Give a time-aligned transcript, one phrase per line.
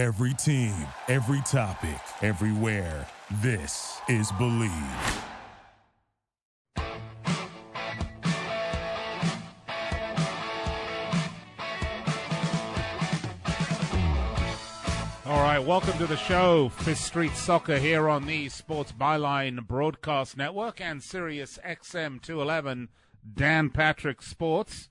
[0.00, 0.74] Every team,
[1.08, 3.06] every topic, everywhere.
[3.42, 4.72] This is Believe.
[15.26, 20.34] All right, welcome to the show, Fifth Street Soccer here on the Sports Byline Broadcast
[20.34, 22.88] Network and Sirius XM 211,
[23.34, 24.88] Dan Patrick Sports.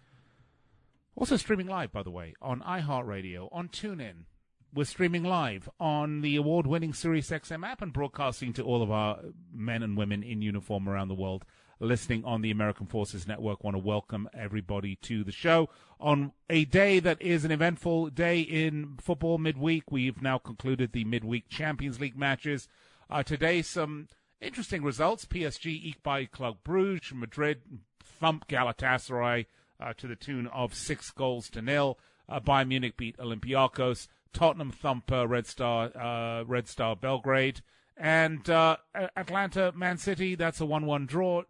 [1.16, 4.26] Also streaming live, by the way, on iHeartRadio, on TuneIn.
[4.72, 9.20] We're streaming live on the award-winning Sirius XM app and broadcasting to all of our
[9.52, 11.44] men and women in uniform around the world
[11.80, 13.64] listening on the American Forces Network.
[13.64, 15.70] Want to welcome everybody to the show
[16.00, 19.92] on a day that is an eventful day in football midweek.
[19.92, 22.68] We've now concluded the midweek Champions League matches.
[23.10, 24.08] Uh, today, some
[24.40, 25.26] interesting results.
[25.26, 27.12] PSG eked by Club Bruges.
[27.14, 27.62] Madrid
[28.04, 29.48] thumped Galatasaray
[29.80, 31.98] uh, to the tune of six goals to nil.
[32.28, 34.08] Uh, Bayern Munich beat Olympiacos.
[34.34, 37.62] Tottenham thump uh, Red Star uh, Red Star Belgrade.
[37.98, 38.78] And uh,
[39.18, 41.44] Atalanta, Man City, that's a 1 1 draw.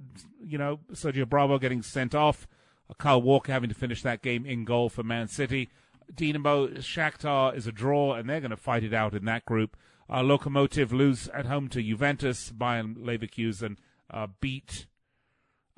[0.44, 2.48] You know, Sergio Bravo getting sent off.
[2.90, 5.70] Uh, Kyle Walker having to finish that game in goal for Man City.
[6.12, 9.78] Dinamo Shakhtar is a draw, and they're going to fight it out in that group.
[10.10, 12.52] Uh, Lokomotiv lose at home to Juventus.
[12.52, 13.78] Bayern Leverkusen
[14.10, 14.88] uh, beat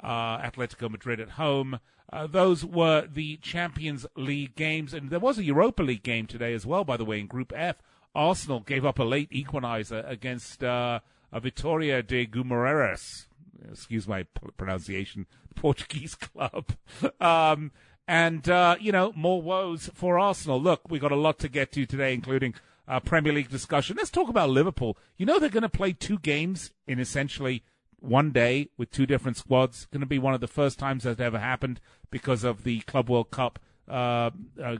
[0.04, 1.80] uh, Atletico Madrid at home.
[2.12, 6.54] Uh, those were the Champions League games, and there was a Europa League game today
[6.54, 7.82] as well, by the way, in Group F.
[8.14, 11.00] Arsenal gave up a late equalizer against uh,
[11.34, 13.28] Vitória de Guimarães.
[13.70, 14.24] Excuse my
[14.58, 15.26] pronunciation.
[15.56, 16.66] Portuguese club.
[17.22, 17.72] um,
[18.08, 20.62] and, uh, you know, more woes for Arsenal.
[20.62, 22.56] Look, we got a lot to get to today, including
[22.88, 23.96] uh, Premier League discussion.
[23.98, 24.98] Let's talk about Liverpool.
[25.18, 27.64] You know, they're going to play two games in essentially
[28.02, 29.86] one day with two different squads.
[29.92, 33.10] Going to be one of the first times that ever happened because of the Club
[33.10, 34.78] World Cup uh, uh,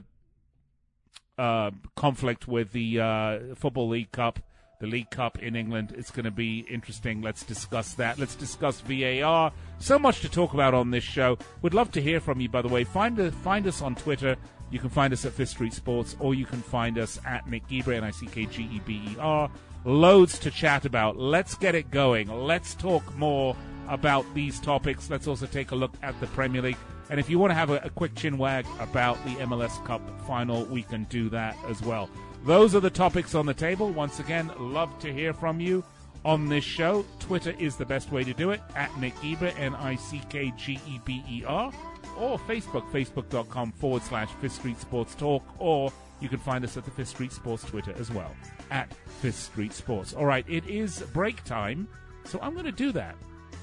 [1.38, 4.40] uh, conflict with the uh, Football League Cup,
[4.80, 5.94] the League Cup in England.
[5.96, 7.22] It's going to be interesting.
[7.22, 8.18] Let's discuss that.
[8.18, 9.52] Let's discuss VAR.
[9.78, 11.38] So much to talk about on this show.
[11.62, 12.84] We'd love to hear from you, by the way.
[12.84, 14.36] Find, find us on Twitter.
[14.70, 17.68] You can find us at Fifth Street Sports, or you can find us at Nick
[17.68, 19.50] Geber, N-I-C-K-G-E-B-E-R.
[19.84, 21.16] Loads to chat about.
[21.16, 22.28] Let's get it going.
[22.28, 23.56] Let's talk more
[23.88, 25.10] about these topics.
[25.10, 26.76] Let's also take a look at the Premier League.
[27.10, 30.00] And if you want to have a, a, quick chin wag about the MLS Cup
[30.26, 32.08] final, we can do that as well.
[32.44, 33.90] Those are the topics on the table.
[33.90, 35.82] Once again, love to hear from you
[36.24, 37.04] on this show.
[37.18, 41.72] Twitter is the best way to do it, at Nick Geber, N-I-C-K-G-E-B-E-R,
[42.18, 46.84] or Facebook, facebook.com forward slash Fifth Street Sports Talk, or you can find us at
[46.84, 48.34] the Fifth Street Sports Twitter as well,
[48.70, 50.14] at Fifth Street Sports.
[50.14, 51.88] All right, it is break time,
[52.24, 53.16] so I'm going to do that.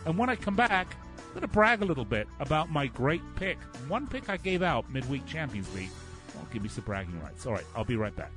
[0.06, 3.22] And when I come back, I'm going to brag a little bit about my great
[3.36, 3.58] pick.
[3.88, 5.92] One pick I gave out midweek Champions League.
[6.36, 7.46] Well, give me some bragging rights.
[7.46, 8.32] All right, I'll be right back.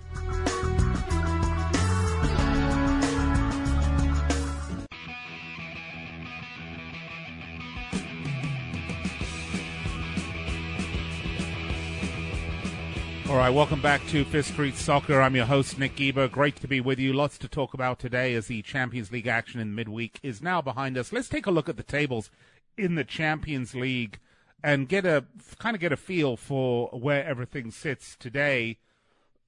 [13.32, 15.22] All right, welcome back to Fifth Street Soccer.
[15.22, 16.28] I'm your host, Nick Geber.
[16.28, 17.14] Great to be with you.
[17.14, 20.98] Lots to talk about today as the Champions League action in midweek is now behind
[20.98, 21.14] us.
[21.14, 22.30] Let's take a look at the tables
[22.76, 24.18] in the Champions League
[24.62, 25.24] and get a
[25.58, 28.76] kind of get a feel for where everything sits today.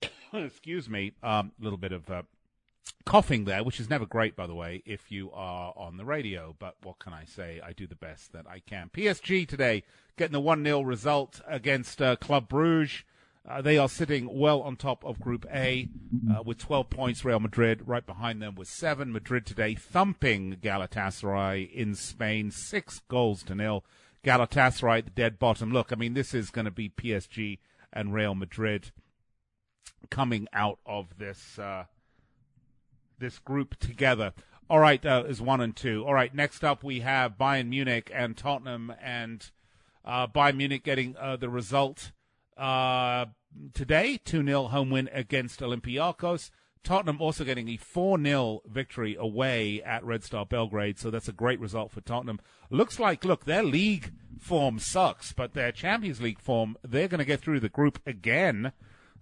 [0.32, 2.22] Excuse me, a um, little bit of uh,
[3.04, 6.56] coughing there, which is never great, by the way, if you are on the radio.
[6.58, 7.60] But what can I say?
[7.62, 8.88] I do the best that I can.
[8.94, 9.82] PSG today
[10.16, 13.04] getting the 1 0 result against uh, Club Bruges.
[13.46, 15.88] Uh, they are sitting well on top of Group A
[16.30, 17.24] uh, with 12 points.
[17.26, 19.12] Real Madrid right behind them with seven.
[19.12, 23.84] Madrid today thumping Galatasaray in Spain, six goals to nil.
[24.24, 25.70] Galatasaray, the dead bottom.
[25.70, 27.58] Look, I mean, this is going to be PSG
[27.92, 28.92] and Real Madrid
[30.10, 31.84] coming out of this uh,
[33.18, 34.32] this group together.
[34.70, 36.04] All right, uh, is one and two.
[36.06, 39.50] All right, next up we have Bayern Munich and Tottenham, and
[40.02, 42.12] uh, Bayern Munich getting uh, the result
[42.56, 43.26] uh,
[43.72, 46.50] today, 2 0 home win against Olympiacos.
[46.82, 51.32] Tottenham also getting a 4 0 victory away at Red Star Belgrade, so that's a
[51.32, 52.40] great result for Tottenham.
[52.70, 57.24] Looks like, look, their league form sucks, but their Champions League form, they're going to
[57.24, 58.72] get through the group again.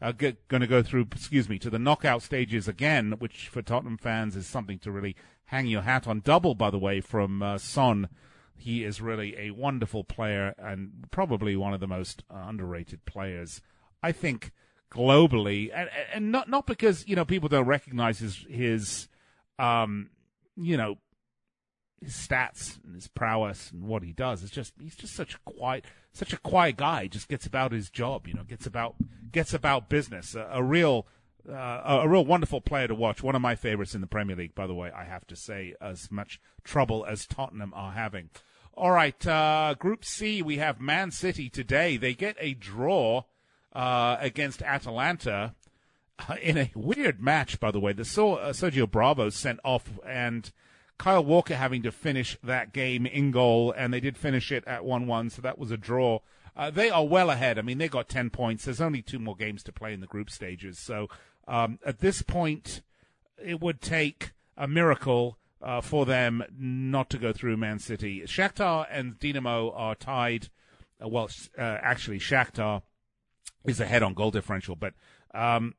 [0.00, 3.96] Uh, going to go through, excuse me, to the knockout stages again, which for Tottenham
[3.96, 5.14] fans is something to really
[5.44, 6.18] hang your hat on.
[6.18, 8.08] Double, by the way, from uh, Son
[8.54, 13.60] he is really a wonderful player and probably one of the most underrated players,
[14.02, 14.52] I think,
[14.90, 15.70] globally.
[15.74, 19.08] And, and not not because you know people don't recognize his his,
[19.58, 20.10] um,
[20.56, 20.96] you know,
[22.00, 24.42] his stats and his prowess and what he does.
[24.42, 27.04] It's just he's just such a quiet, such a quiet guy.
[27.04, 28.26] He just gets about his job.
[28.26, 28.96] You know, gets about
[29.30, 30.34] gets about business.
[30.34, 31.06] A, a real
[31.48, 33.22] uh, a, real wonderful player to watch.
[33.22, 34.90] One of my favorites in the Premier League, by the way.
[34.90, 38.30] I have to say, as much trouble as Tottenham are having.
[38.74, 41.96] All right, uh, Group C, we have Man City today.
[41.96, 43.24] They get a draw
[43.72, 45.54] uh, against Atalanta
[46.28, 47.92] uh, in a weird match, by the way.
[47.92, 50.50] The uh, Sergio Bravo sent off, and
[50.98, 54.84] Kyle Walker having to finish that game in goal, and they did finish it at
[54.84, 56.20] 1 1, so that was a draw.
[56.54, 57.58] Uh, they are well ahead.
[57.58, 58.64] I mean, they got 10 points.
[58.64, 60.78] There's only two more games to play in the group stages.
[60.78, 61.08] So
[61.46, 62.82] um, at this point,
[63.44, 68.22] it would take a miracle uh, for them not to go through Man City.
[68.22, 70.48] Shakhtar and Dinamo are tied.
[71.02, 72.82] Uh, well, uh, actually, Shakhtar
[73.64, 74.94] is ahead on goal differential, but
[75.34, 75.74] um,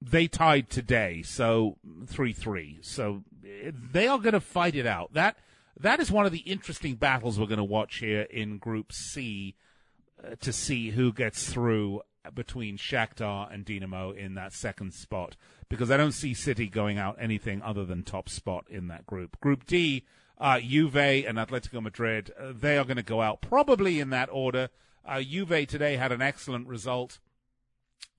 [0.00, 2.78] they tied today, so three three.
[2.82, 5.14] So they are going to fight it out.
[5.14, 5.36] That
[5.78, 9.54] that is one of the interesting battles we're going to watch here in Group C
[10.22, 15.36] uh, to see who gets through between Shakhtar and Dinamo in that second spot
[15.68, 19.40] because I don't see City going out anything other than top spot in that group.
[19.40, 20.04] Group D,
[20.38, 24.28] uh, Juve and Atletico Madrid, uh, they are going to go out probably in that
[24.30, 24.68] order.
[25.04, 27.18] Uh, Juve today had an excellent result,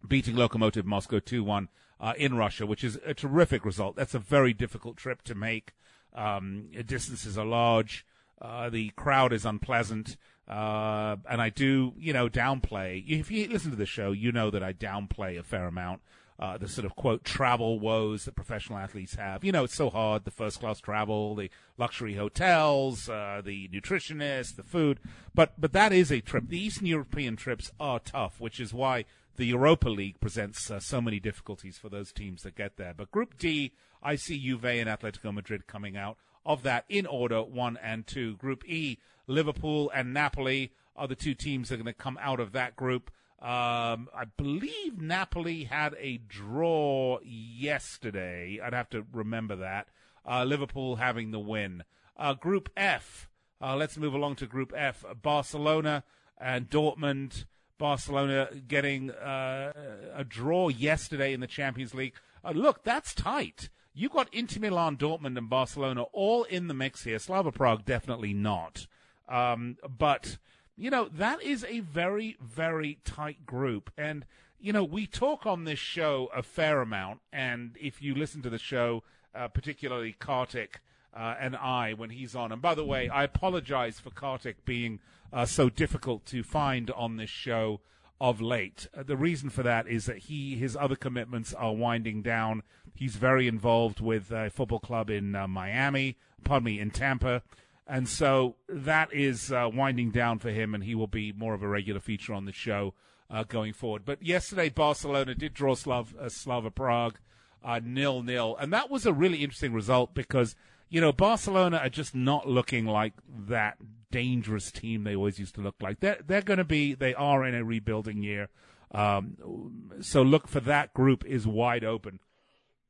[0.08, 1.70] beating Lokomotiv Moscow 2 1
[2.00, 3.96] uh, in Russia, which is a terrific result.
[3.96, 5.74] That's a very difficult trip to make.
[6.14, 8.06] Um, distances are large.
[8.42, 10.18] Uh, the crowd is unpleasant.
[10.48, 13.04] Uh, and I do, you know, downplay.
[13.08, 16.02] If you listen to the show, you know that I downplay a fair amount
[16.38, 19.44] uh, the sort of quote travel woes that professional athletes have.
[19.44, 24.56] You know, it's so hard the first class travel, the luxury hotels, uh, the nutritionists,
[24.56, 25.00] the food.
[25.34, 26.50] But but that is a trip.
[26.50, 29.06] The Eastern European trips are tough, which is why
[29.38, 32.94] the Europa League presents uh, so many difficulties for those teams that get there.
[32.96, 33.72] But Group D,
[34.04, 38.36] I see Juve and Atletico Madrid coming out of that in order one and two.
[38.38, 42.40] Group E, Liverpool and Napoli are the two teams that are going to come out
[42.40, 43.12] of that group.
[43.42, 48.60] Um, I believe Napoli had a draw yesterday.
[48.64, 49.88] I'd have to remember that.
[50.28, 51.84] Uh, Liverpool having the win.
[52.18, 53.30] Uh, group F.
[53.62, 55.04] Uh, let's move along to Group F.
[55.22, 56.04] Barcelona
[56.38, 57.46] and Dortmund.
[57.78, 59.74] Barcelona getting uh,
[60.14, 62.14] a draw yesterday in the Champions League.
[62.44, 63.70] Uh, look, that's tight.
[63.98, 67.18] You got Inter Milan, Dortmund, and Barcelona all in the mix here.
[67.18, 68.88] Slavia Prague definitely not.
[69.30, 70.38] Um, but
[70.78, 73.92] you know, that is a very, very tight group.
[73.98, 74.26] And,
[74.60, 77.22] you know, we talk on this show a fair amount.
[77.32, 79.04] And if you listen to the show,
[79.34, 80.82] uh, particularly Kartik
[81.16, 85.00] uh, and I, when he's on, and by the way, I apologize for Kartik being
[85.32, 87.80] uh, so difficult to find on this show
[88.20, 88.88] of late.
[88.98, 92.64] Uh, the reason for that is that he his other commitments are winding down.
[92.96, 97.44] He's very involved with a football club in uh, Miami, pardon me, in Tampa.
[97.86, 101.62] And so that is uh, winding down for him, and he will be more of
[101.62, 102.94] a regular feature on the show
[103.30, 104.04] uh, going forward.
[104.06, 107.20] But yesterday, Barcelona did draw Slav, uh, Slavia Prague
[107.66, 110.56] uh, nil nil, and that was a really interesting result because
[110.90, 113.78] you know Barcelona are just not looking like that
[114.12, 116.00] dangerous team they always used to look like.
[116.00, 118.50] They're they're going to be they are in a rebuilding year,
[118.92, 122.20] um, so look for that group is wide open.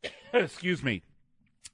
[0.33, 1.03] Excuse me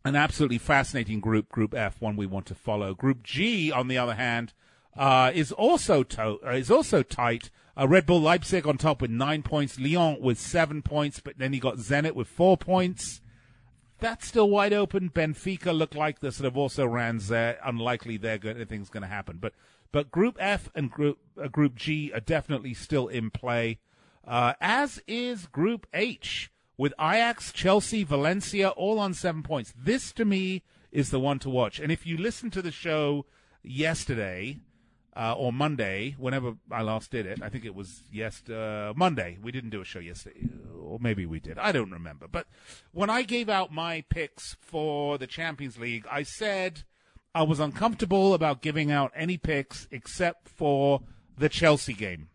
[0.04, 2.94] an absolutely fascinating group, Group F, one we want to follow.
[2.94, 4.54] Group G, on the other hand,
[4.98, 7.50] uh, is also to- uh, is also tight.
[7.78, 11.54] Uh, Red Bull Leipzig on top with nine points, Lyon with seven points, but then
[11.54, 13.22] you got Zenit with four points.
[14.00, 15.12] That's still wide open.
[15.12, 17.60] Benfica look like the sort of also runs there.
[17.64, 19.38] Unlikely there anything's going to happen.
[19.40, 19.54] But
[19.92, 23.80] but Group F and Group uh, Group G are definitely still in play,
[24.28, 29.72] uh, as is Group H with Ajax, Chelsea, Valencia all on seven points.
[29.78, 31.80] This to me is the one to watch.
[31.80, 33.28] And if you listen to the show
[33.62, 34.62] yesterday
[35.16, 39.38] uh, or Monday, whenever I last did it, I think it was yes uh, Monday.
[39.44, 41.60] We didn't do a show yesterday, or maybe we did.
[41.60, 42.28] I don't remember.
[42.28, 42.48] But
[42.92, 46.82] when I gave out my picks for the Champions League, I said
[47.36, 51.04] I was uncomfortable about giving out any picks except for
[51.38, 52.30] the Chelsea game.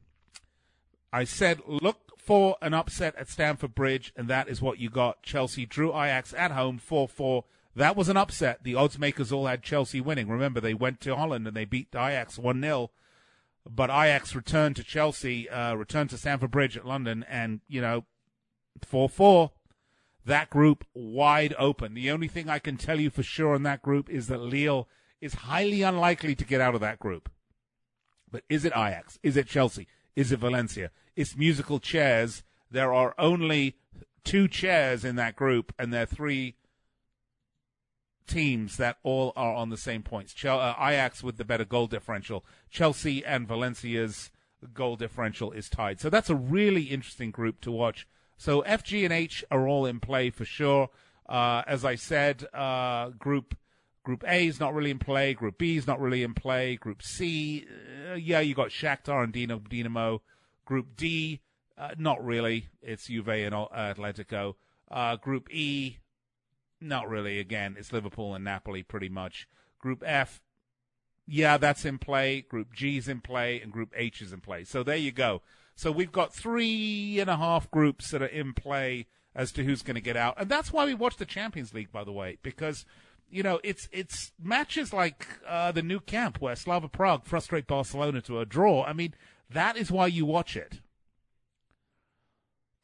[1.12, 5.22] I said, look for an upset at Stamford Bridge, and that is what you got.
[5.22, 7.44] Chelsea drew Ajax at home 4 4.
[7.76, 8.64] That was an upset.
[8.64, 10.28] The odds makers all had Chelsea winning.
[10.28, 12.90] Remember, they went to Holland and they beat Ajax 1 0.
[13.68, 18.04] But Ajax returned to Chelsea, uh, returned to Stamford Bridge at London, and, you know,
[18.82, 19.52] 4 4.
[20.24, 21.94] That group wide open.
[21.94, 24.88] The only thing I can tell you for sure in that group is that Lille
[25.20, 27.30] is highly unlikely to get out of that group.
[28.28, 29.20] But is it Ajax?
[29.22, 29.86] Is it Chelsea?
[30.16, 30.90] Is it Valencia?
[31.16, 32.42] It's musical chairs.
[32.70, 33.76] There are only
[34.24, 36.56] two chairs in that group, and there are three
[38.26, 40.32] teams that all are on the same points.
[40.32, 42.44] Chel- uh, Ajax with the better goal differential.
[42.70, 44.30] Chelsea and Valencia's
[44.74, 46.00] goal differential is tied.
[46.00, 48.06] So that's a really interesting group to watch.
[48.36, 50.90] So F, G, and H are all in play for sure.
[51.28, 53.56] Uh, as I said, uh, group
[54.06, 55.34] Group A is not really in play.
[55.34, 56.76] Group B is not really in play.
[56.76, 57.66] Group C,
[58.08, 60.20] uh, yeah, you got Shakhtar and Dino, Dinamo.
[60.66, 61.40] Group D,
[61.78, 62.68] uh, not really.
[62.82, 64.56] It's Juve and Atletico.
[64.90, 65.98] Uh, group E,
[66.80, 67.38] not really.
[67.38, 69.48] Again, it's Liverpool and Napoli pretty much.
[69.78, 70.42] Group F,
[71.26, 72.42] yeah, that's in play.
[72.42, 74.64] Group G is in play, and Group H is in play.
[74.64, 75.42] So there you go.
[75.74, 79.82] So we've got three and a half groups that are in play as to who's
[79.82, 82.38] going to get out, and that's why we watch the Champions League, by the way,
[82.42, 82.86] because
[83.28, 88.22] you know it's it's matches like uh, the Nou Camp where Slavia Prague frustrate Barcelona
[88.22, 88.84] to a draw.
[88.84, 89.14] I mean,
[89.50, 90.80] that is why you watch it.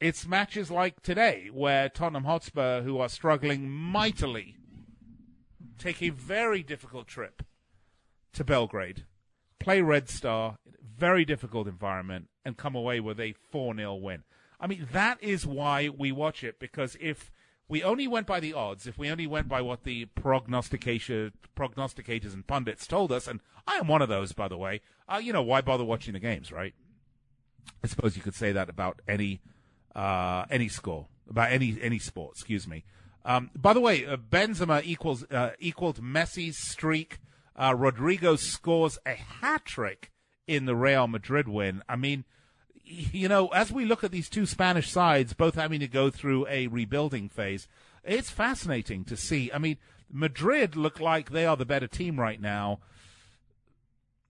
[0.00, 4.56] It's matches like today where Tottenham Hotspur, who are struggling mightily,
[5.78, 7.42] take a very difficult trip
[8.32, 9.04] to Belgrade,
[9.58, 10.58] play Red Star,
[10.96, 14.24] very difficult environment, and come away with a 4 0 win.
[14.58, 17.30] I mean, that is why we watch it, because if
[17.72, 22.34] we only went by the odds, if we only went by what the prognosticators, prognosticators
[22.34, 25.32] and pundits told us, and I am one of those, by the way, uh, you
[25.32, 26.74] know, why bother watching the games, right?
[27.82, 29.40] I suppose you could say that about any
[29.96, 32.32] uh, any score, about any any sport.
[32.34, 32.84] Excuse me.
[33.24, 37.20] Um, by the way, uh, Benzema equals uh, equaled Messi's streak
[37.56, 40.10] uh, Rodrygo scores a hat trick
[40.46, 41.82] in the Real Madrid win.
[41.88, 42.24] I mean,
[42.84, 46.46] you know, as we look at these two Spanish sides, both having to go through
[46.48, 47.68] a rebuilding phase,
[48.04, 49.50] it's fascinating to see.
[49.52, 49.78] I mean,
[50.10, 52.80] Madrid look like they are the better team right now.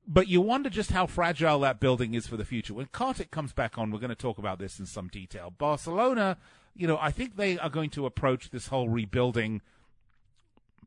[0.07, 2.75] But you wonder just how fragile that building is for the future.
[2.75, 5.53] When Kartik comes back on, we're going to talk about this in some detail.
[5.57, 6.39] Barcelona,
[6.75, 9.63] you know, I think they are going to approach this whole rebuilding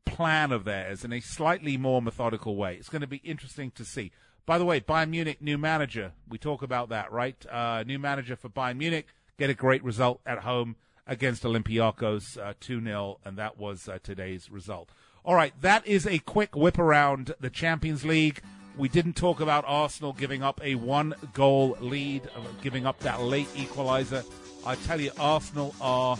[0.06, 2.76] plan of theirs in a slightly more methodical way.
[2.76, 4.12] It's going to be interesting to see.
[4.46, 6.12] By the way, Bayern Munich, new manager.
[6.28, 7.44] We talk about that, right?
[7.50, 9.08] Uh, new manager for Bayern Munich.
[9.38, 13.88] Get a great result at home against Olympiacos, uh, 2 uh, 0, and that was
[13.88, 14.90] uh, today's result.
[15.24, 18.40] All right, that is a quick whip around the Champions League.
[18.76, 22.22] We didn't talk about Arsenal giving up a one goal lead,
[22.62, 24.22] giving up that late equalizer.
[24.66, 26.18] I tell you, Arsenal are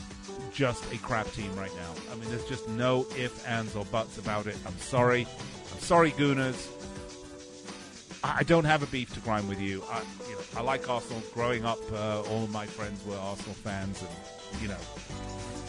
[0.53, 2.12] just a crap team right now.
[2.12, 4.57] I mean, there's just no ifs, ands, or buts about it.
[4.65, 5.26] I'm sorry.
[5.73, 6.69] I'm sorry, Gooners.
[8.23, 9.83] I don't have a beef to grind with you.
[9.91, 11.23] I, you know, I like Arsenal.
[11.35, 14.79] Growing up, uh, all of my friends were Arsenal fans, and you know,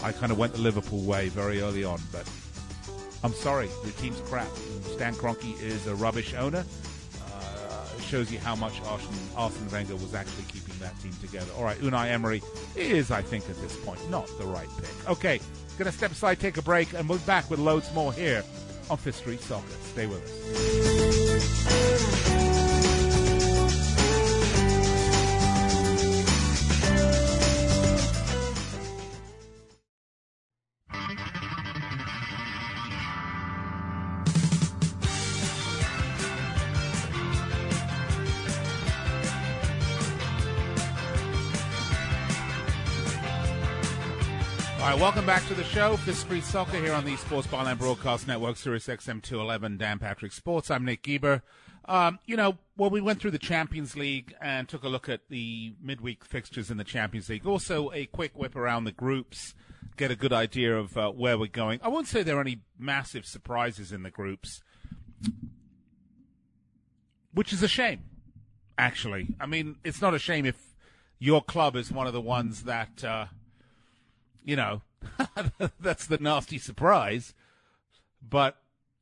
[0.04, 2.00] I kind of went the Liverpool way very early on.
[2.12, 2.30] But
[3.24, 4.50] I'm sorry, the team's crap.
[4.84, 6.64] Stan Kroenke is a rubbish owner
[8.08, 11.52] shows you how much Arsene, Arsene Wenger was actually keeping that team together.
[11.58, 12.42] All right, Unai Emery
[12.76, 15.10] is, I think, at this point, not the right pick.
[15.10, 15.40] Okay,
[15.78, 18.44] to step aside, take a break, and we'll be back with loads more here
[18.90, 19.68] on Fifth Street Soccer.
[19.84, 21.97] Stay with us.
[44.96, 45.98] Welcome back to the show.
[45.98, 50.72] Fifth Soccer here on the Sports Byline Broadcast Network, Sirius XM 211, Dan Patrick Sports.
[50.72, 51.44] I'm Nick Geber.
[51.86, 55.22] Um, you know, well, we went through the Champions League and took a look at
[55.30, 57.46] the midweek fixtures in the Champions League.
[57.46, 59.54] Also, a quick whip around the groups,
[59.98, 61.80] get a good idea of uh, where we're going.
[61.84, 64.62] I won't say there are any massive surprises in the groups,
[67.34, 68.04] which is a shame,
[68.78, 69.36] actually.
[69.40, 70.76] I mean, it's not a shame if
[71.20, 73.04] your club is one of the ones that.
[73.04, 73.26] Uh,
[74.48, 74.82] you know,
[75.80, 77.36] that's the nasty surprise.
[78.28, 78.58] But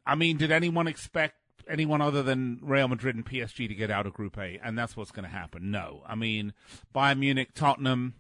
[0.06, 1.36] I mean, did anyone expect
[1.70, 4.60] anyone other than Real Madrid and PSG to get out of Group A?
[4.62, 5.70] And that's what's going to happen.
[5.70, 6.54] No, I mean,
[6.94, 8.16] Bayern Munich, Tottenham.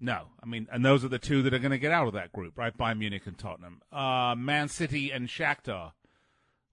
[0.00, 2.14] No, I mean, and those are the two that are going to get out of
[2.14, 2.76] that group, right?
[2.76, 3.82] Bayern Munich and Tottenham.
[3.92, 5.92] Uh, Man City and Shakhtar.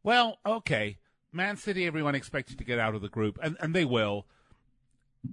[0.04, 1.00] Well, okay.
[1.34, 4.26] Man City, everyone expected to get out of the group, and, and they will.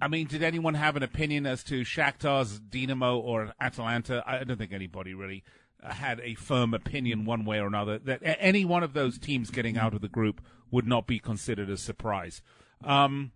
[0.01, 4.23] I mean, did anyone have an opinion as to Shakhtar's Dinamo or Atalanta?
[4.27, 5.45] I don't think anybody really
[5.83, 9.51] uh, had a firm opinion one way or another that any one of those teams
[9.51, 12.43] getting out of the group would not be considered a surprise.
[12.83, 13.33] Um,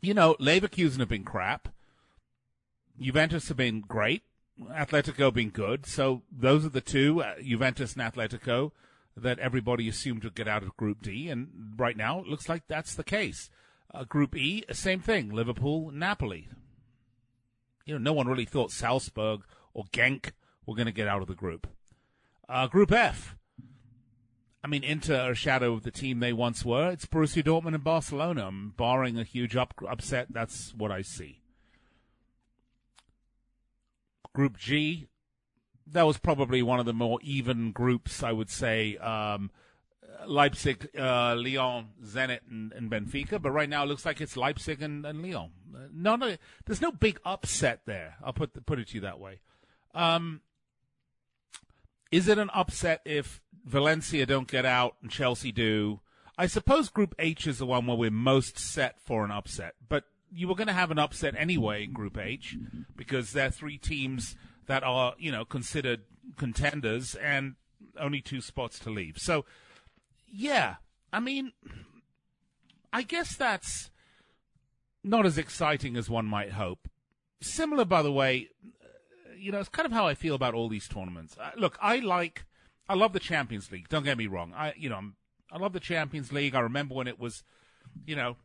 [0.00, 1.68] you know, Leverkusen have been crap.
[2.98, 4.22] Juventus have been great.
[4.60, 5.86] Atletico been good.
[5.86, 8.72] So those are the two, uh, Juventus and Atletico,
[9.16, 11.28] that everybody assumed would get out of Group D.
[11.28, 13.50] And right now, it looks like that's the case.
[13.92, 15.30] Uh, group E, same thing.
[15.30, 16.48] Liverpool, Napoli.
[17.84, 19.40] You know, no one really thought Salzburg
[19.74, 20.32] or Genk
[20.64, 21.66] were going to get out of the group.
[22.48, 23.36] Uh, group F,
[24.62, 26.90] I mean, Inter are a shadow of the team they once were.
[26.90, 28.50] It's Borussia Dortmund and Barcelona.
[28.76, 31.40] Barring a huge up, upset, that's what I see.
[34.32, 35.08] Group G,
[35.86, 38.96] that was probably one of the more even groups, I would say.
[38.98, 39.50] Um,
[40.26, 43.40] Leipzig, uh, Lyon, Zenit, and, and, Benfica.
[43.40, 45.50] But right now, it looks like it's Leipzig and, and Lyon.
[45.92, 46.36] No, no,
[46.66, 48.16] there's no big upset there.
[48.22, 49.40] I'll put put it to you that way.
[49.94, 50.40] Um,
[52.10, 56.00] is it an upset if Valencia don't get out and Chelsea do?
[56.36, 60.04] I suppose Group H is the one where we're most set for an upset, but
[60.32, 62.56] you were going to have an upset anyway in Group H
[62.96, 64.36] because there are three teams
[64.66, 66.00] that are, you know, considered
[66.36, 67.56] contenders and
[67.98, 69.18] only two spots to leave.
[69.18, 69.44] So,
[70.30, 70.76] yeah,
[71.12, 71.52] I mean,
[72.92, 73.90] I guess that's
[75.02, 76.88] not as exciting as one might hope.
[77.40, 78.48] Similar, by the way,
[79.38, 81.36] you know, it's kind of how I feel about all these tournaments.
[81.40, 82.44] Uh, look, I like,
[82.88, 83.88] I love the Champions League.
[83.88, 84.52] Don't get me wrong.
[84.54, 85.16] I, you know, I'm,
[85.50, 86.54] I love the Champions League.
[86.54, 87.42] I remember when it was,
[88.06, 88.36] you know,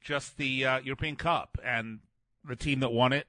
[0.00, 2.00] just the uh, European Cup and
[2.44, 3.26] the team that won it.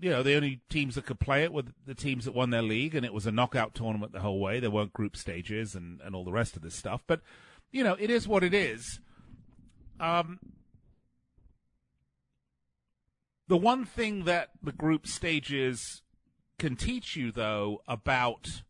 [0.00, 2.62] You know, the only teams that could play it were the teams that won their
[2.62, 4.58] league, and it was a knockout tournament the whole way.
[4.58, 7.04] There weren't group stages and, and all the rest of this stuff.
[7.06, 7.20] But,
[7.70, 9.00] you know, it is what it is.
[10.00, 10.40] Um,
[13.46, 16.02] the one thing that the group stages
[16.58, 18.62] can teach you, though, about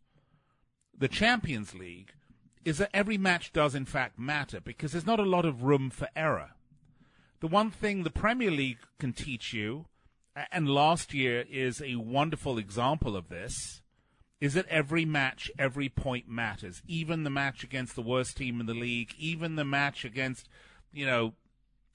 [0.96, 2.12] the Champions League
[2.64, 5.90] is that every match does, in fact, matter because there's not a lot of room
[5.90, 6.50] for error.
[7.40, 9.86] The one thing the Premier League can teach you,
[10.50, 13.82] and last year is a wonderful example of this,
[14.40, 16.82] is that every match, every point matters.
[16.86, 20.48] Even the match against the worst team in the league, even the match against,
[20.92, 21.34] you know,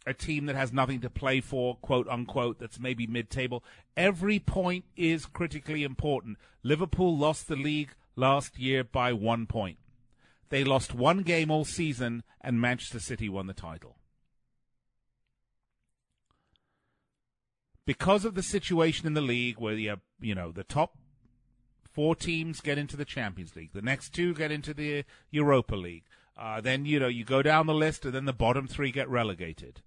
[0.06, 3.64] a team that has nothing to play for, quote unquote, that's maybe mid table.
[3.98, 6.38] Every point is critically important.
[6.64, 9.78] Liverpool lost the league last year by one point.
[10.50, 13.98] They lost one game all season, and Manchester City won the title.
[17.88, 20.96] Because of the situation in the league where you you know, the top
[21.92, 26.04] four teams get into the Champions League, the next two get into the Europa League.
[26.38, 29.10] Uh, then you know you go down the list, and then the bottom three get
[29.10, 29.82] relegated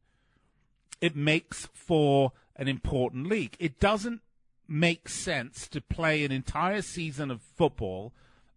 [1.00, 3.56] it makes for an important league.
[3.58, 4.20] It doesn't
[4.68, 8.12] make sense to play an entire season of football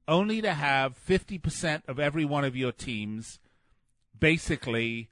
[0.07, 3.39] only to have 50% of every one of your teams
[4.19, 5.09] basically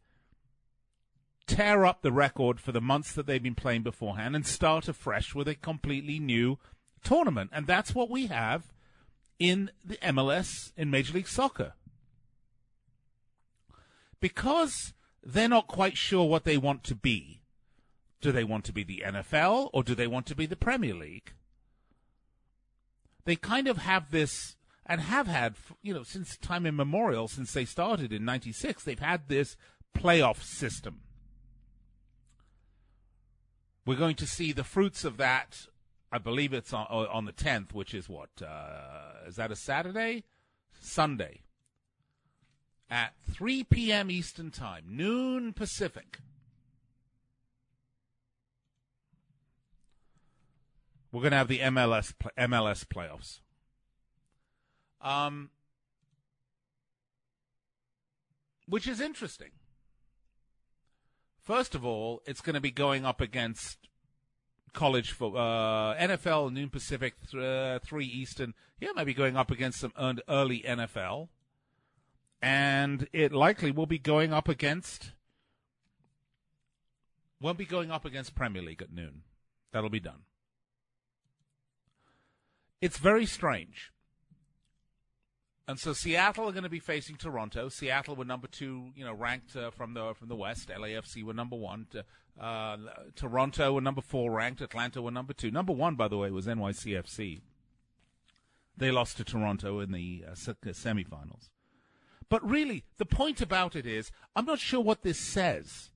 [1.52, 5.36] tear up the record for the months that they've been playing beforehand and start afresh
[5.36, 6.58] with a completely new
[7.04, 7.50] tournament.
[7.52, 8.72] And that's what we have
[9.38, 11.74] in the MLS in Major League Soccer.
[14.22, 17.42] Because they're not quite sure what they want to be.
[18.22, 20.94] Do they want to be the NFL or do they want to be the Premier
[20.94, 21.34] League?
[23.26, 27.66] They kind of have this, and have had, you know, since time immemorial, since they
[27.66, 29.58] started in 96, they've had this
[29.96, 31.02] playoff system.
[33.86, 35.67] We're going to see the fruits of that.
[36.12, 38.30] I believe it's on, on the 10th, which is what?
[38.46, 40.24] Uh, is that a Saturday?
[40.80, 41.41] Sunday
[42.91, 44.12] at 3 p.m.
[44.12, 46.20] Eastern Time, noon Pacific.
[51.12, 53.39] We're going to have the MLS MLS playoffs.
[55.02, 55.50] Um,
[58.67, 59.52] which is interesting.
[61.44, 63.78] First of all, it's going to be going up against
[64.74, 68.54] college for uh, NFL noon Pacific, th- uh, three Eastern.
[68.80, 69.94] Yeah, maybe going up against some
[70.28, 71.28] early NFL
[72.42, 75.12] and it likely will be going up against
[77.40, 79.24] won't be going up against Premier League at noon.
[79.72, 80.24] That'll be done.
[82.82, 83.92] It's very strange.
[85.72, 87.70] And so Seattle are going to be facing Toronto.
[87.70, 90.68] Seattle were number two, you know, ranked uh, from the from the West.
[90.68, 91.88] LAFC were number one.
[92.38, 92.76] Uh,
[93.16, 94.60] Toronto were number four ranked.
[94.60, 95.50] Atlanta were number two.
[95.50, 97.40] Number one, by the way, was NYCFC.
[98.76, 101.50] They lost to Toronto in the uh, semifinals.
[102.28, 105.90] But really, the point about it is, I'm not sure what this says.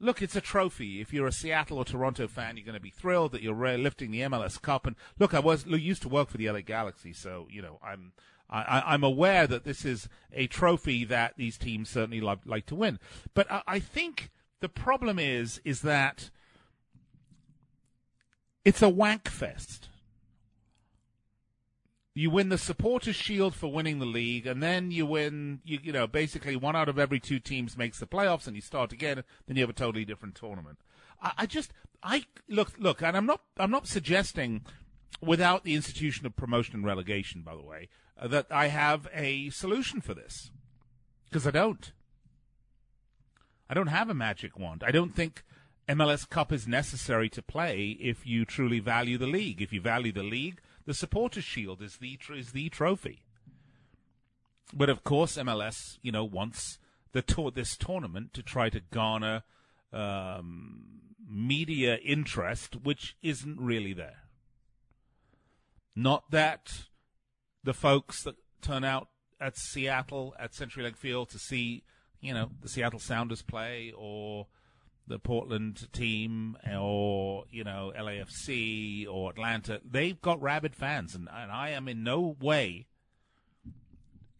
[0.00, 1.02] Look, it's a trophy.
[1.02, 4.12] If you're a Seattle or Toronto fan, you're going to be thrilled that you're lifting
[4.12, 4.86] the MLS Cup.
[4.86, 8.12] And look, I was used to work for the LA Galaxy, so you know I'm
[8.50, 12.74] I, am aware that this is a trophy that these teams certainly like, like to
[12.74, 12.98] win.
[13.34, 14.30] But I, I think
[14.60, 16.30] the problem is is that
[18.64, 19.88] it's a wank fest
[22.18, 25.92] you win the supporters shield for winning the league and then you win you, you
[25.92, 29.22] know basically one out of every two teams makes the playoffs and you start again
[29.46, 30.78] then you have a totally different tournament
[31.22, 34.62] I, I, just i look look and i'm not i'm not suggesting
[35.20, 37.88] without the institution of promotion and relegation, by the way,
[38.20, 40.50] uh, that I have a solution for this.
[41.24, 41.92] Because I don't.
[43.70, 44.82] I don't have a magic wand.
[44.86, 45.44] I don't think
[45.88, 49.60] MLS Cup is necessary to play if you truly value the league.
[49.60, 53.22] If you value the league, the Supporters Shield is the is the trophy.
[54.72, 56.78] But of course, MLS, you know, wants
[57.12, 59.42] the tour, this tournament to try to garner
[59.92, 60.84] um,
[61.28, 64.27] media interest, which isn't really there.
[65.98, 66.84] Not that
[67.64, 69.08] the folks that turn out
[69.40, 71.82] at Seattle at CenturyLink Field to see,
[72.20, 74.46] you know, the Seattle Sounders play or
[75.08, 81.16] the Portland team or, you know, LAFC or Atlanta, they've got rabid fans.
[81.16, 82.86] And, and I am in no way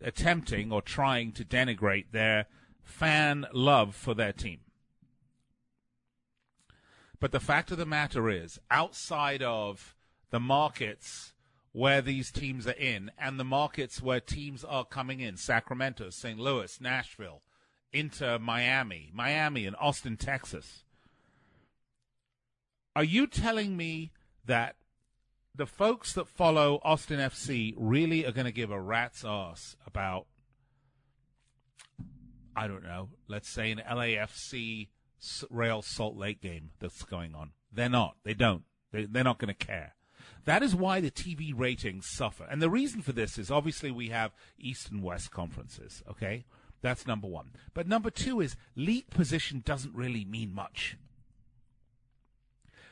[0.00, 2.46] attempting or trying to denigrate their
[2.84, 4.60] fan love for their team.
[7.18, 9.96] But the fact of the matter is, outside of
[10.30, 11.32] the markets
[11.72, 16.38] where these teams are in and the markets where teams are coming in Sacramento, St.
[16.38, 17.42] Louis, Nashville,
[17.92, 20.84] into Miami, Miami, and Austin, Texas.
[22.96, 24.12] Are you telling me
[24.44, 24.76] that
[25.54, 30.26] the folks that follow Austin FC really are going to give a rat's ass about,
[32.56, 34.88] I don't know, let's say an LAFC
[35.50, 37.52] Real Salt Lake game that's going on?
[37.72, 38.16] They're not.
[38.24, 38.62] They don't.
[38.92, 39.94] They're not going to care.
[40.48, 42.46] That is why the TV ratings suffer.
[42.50, 46.46] And the reason for this is obviously we have East and West conferences, okay?
[46.80, 47.50] That's number one.
[47.74, 50.96] But number two is league position doesn't really mean much.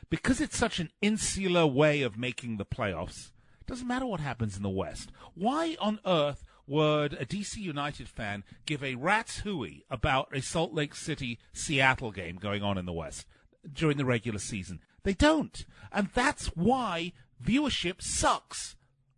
[0.07, 3.31] Because it's such an insular way of making the playoffs,
[3.65, 5.11] doesn't matter what happens in the West.
[5.33, 10.75] Why on earth would a DC United fan give a rat's hooey about a Salt
[10.75, 13.25] Lake City Seattle game going on in the West
[13.73, 14.79] during the regular season?
[15.01, 15.65] They don't.
[15.91, 18.75] And that's why viewership sucks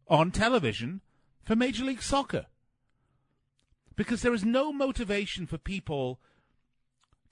[0.08, 1.02] on television
[1.44, 2.48] for Major League Soccer.
[3.96, 6.20] Because there is no motivation for people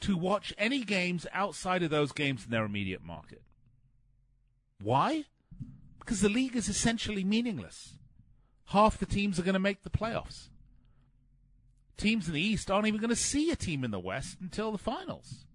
[0.02, 3.41] to watch any games outside of those games in their immediate market.
[4.82, 5.26] Why?
[6.00, 7.93] Because the league is essentially meaningless.
[8.67, 10.50] Half the teams are going to make the playoffs.
[11.95, 14.71] Teams in the East aren't even going to see a team in the West until
[14.71, 15.45] the finals.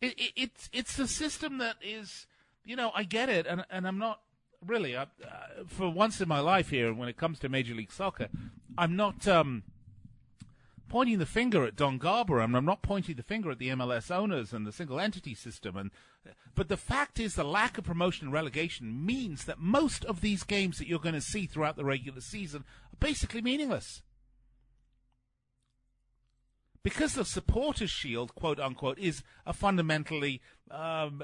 [0.00, 2.26] It, it, it's it's a system that is
[2.70, 4.20] you know, I get it, and and I'm not
[4.64, 7.90] really uh, uh, for once in my life here when it comes to Major League
[7.90, 8.28] Soccer,
[8.78, 9.64] I'm not um,
[10.88, 14.08] pointing the finger at Don Garber, and I'm not pointing the finger at the MLS
[14.12, 15.90] owners and the single entity system, and
[16.54, 20.44] but the fact is the lack of promotion and relegation means that most of these
[20.44, 22.60] games that you're going to see throughout the regular season
[22.92, 24.00] are basically meaningless
[26.82, 30.40] because the supporters shield, quote unquote, is a fundamentally
[30.70, 31.22] um,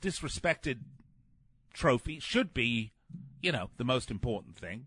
[0.00, 0.78] disrespected
[1.72, 2.92] trophy, should be,
[3.42, 4.86] you know, the most important thing.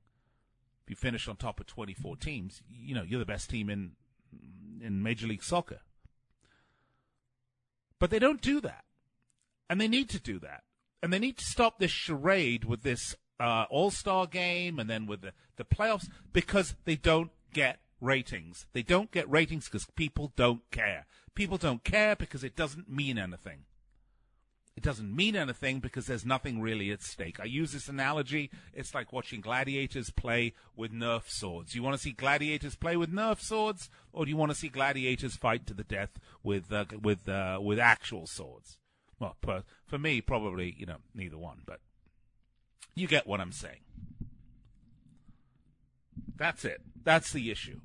[0.84, 3.92] If you finish on top of 24 teams, you know, you're the best team in
[4.82, 5.80] in Major League Soccer.
[8.00, 8.86] But they don't do that.
[9.70, 10.64] And they need to do that.
[11.02, 15.06] And they need to stop this charade with this uh, All Star game and then
[15.06, 18.66] with the, the playoffs because they don't get ratings.
[18.74, 21.06] They don't get ratings because people don't care.
[21.36, 23.66] People don't care because it doesn't mean anything.
[24.78, 27.40] It doesn't mean anything because there's nothing really at stake.
[27.40, 28.52] I use this analogy.
[28.76, 31.74] It's like watching gladiators play with Nerf swords.
[31.74, 34.70] You want to see gladiators play with Nerf swords, or do you want to see
[34.70, 38.78] gladiators fight to the death with uh, with uh, with actual swords?
[39.20, 41.80] Well, per, for me, probably you know neither one, but
[42.94, 43.82] you get what I'm saying.
[46.38, 46.82] That's it.
[47.04, 47.80] That's the issue.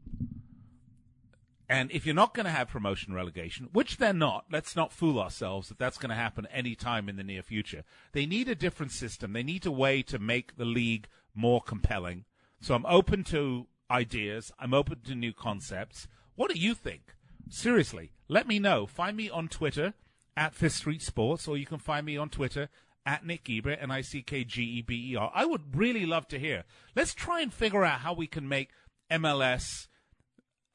[1.68, 5.18] And if you're not going to have promotion relegation, which they're not, let's not fool
[5.18, 7.82] ourselves that that's going to happen any time in the near future.
[8.12, 9.32] They need a different system.
[9.32, 12.26] They need a way to make the league more compelling.
[12.60, 14.52] So I'm open to ideas.
[14.58, 16.08] I'm open to new concepts.
[16.34, 17.14] What do you think?
[17.48, 18.86] Seriously, let me know.
[18.86, 19.94] Find me on Twitter
[20.36, 22.68] at Fifth Street Sports, or you can find me on Twitter
[23.04, 25.30] at Nick Geber, N I C K G E B E R.
[25.34, 26.64] I would really love to hear.
[26.94, 28.70] Let's try and figure out how we can make
[29.10, 29.88] MLS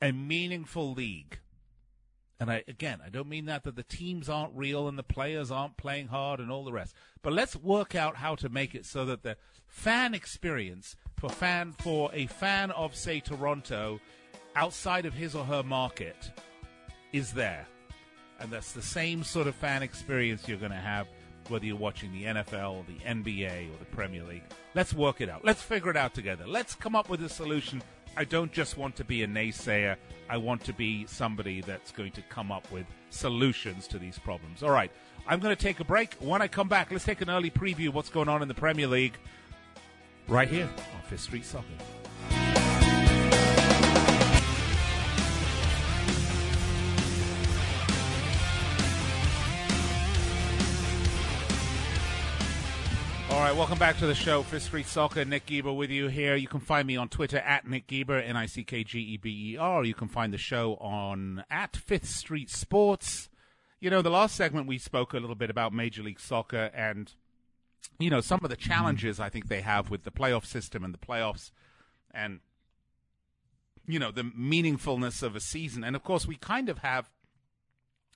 [0.02, 1.40] a meaningful league.
[2.40, 5.50] And I again, I don't mean that that the teams aren't real and the players
[5.50, 6.94] aren't playing hard and all the rest.
[7.22, 11.74] But let's work out how to make it so that the fan experience for fan
[11.80, 14.00] for a fan of say Toronto
[14.56, 16.32] outside of his or her market
[17.12, 17.68] is there.
[18.40, 21.08] And that's the same sort of fan experience you're going to have
[21.49, 24.43] whether you're watching the NFL, the NBA, or the Premier League.
[24.75, 25.43] Let's work it out.
[25.43, 26.45] Let's figure it out together.
[26.47, 27.81] Let's come up with a solution
[28.17, 29.95] I don't just want to be a naysayer.
[30.27, 34.63] I want to be somebody that's going to come up with solutions to these problems.
[34.63, 34.91] All right.
[35.27, 36.15] I'm going to take a break.
[36.15, 38.55] When I come back, let's take an early preview of what's going on in the
[38.55, 39.17] Premier League
[40.27, 41.96] right here on Fifth Street Soccer.
[53.58, 54.43] Welcome back to the show.
[54.43, 56.36] Fifth Street Soccer, Nick Geber with you here.
[56.36, 59.17] You can find me on Twitter at Nick Geber, N I C K G E
[59.17, 59.84] B E R.
[59.84, 63.30] You can find the show on at Fifth Street Sports.
[63.80, 67.12] You know, the last segment we spoke a little bit about Major League Soccer and,
[67.98, 70.93] you know, some of the challenges I think they have with the playoff system and
[70.93, 71.50] the playoffs
[72.12, 72.41] and,
[73.88, 75.84] you know, the meaningfulness of a season.
[75.84, 77.10] And of course, we kind of have